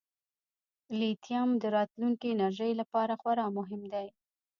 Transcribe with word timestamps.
لیتیم 0.99 1.49
د 1.61 1.63
راتلونکي 1.75 2.27
انرژۍ 2.29 2.71
لپاره 2.81 3.13
خورا 3.21 3.45
مهم 3.57 3.81
دی. 3.93 4.07